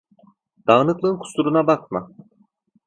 Dağınıklığın 0.67 1.17
kusuruna 1.19 1.67
bakma. 1.67 2.09